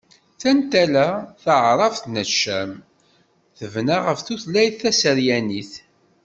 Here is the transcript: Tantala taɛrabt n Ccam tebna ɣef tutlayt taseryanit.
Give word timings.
Tantala 0.41 1.07
taɛrabt 1.43 2.03
n 2.13 2.15
Ccam 2.29 2.71
tebna 3.57 3.97
ɣef 4.05 4.19
tutlayt 4.21 4.79
taseryanit. 4.81 5.73